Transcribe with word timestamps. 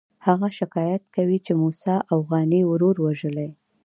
هغه 0.27 0.47
شکایت 0.59 1.03
کوي 1.15 1.37
چې 1.45 1.53
موسی 1.61 1.95
اوغاني 2.13 2.61
ورور 2.65 2.95
وژلی. 3.05 3.49